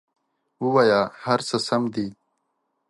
[0.63, 2.07] ووایه هر څه سم دي!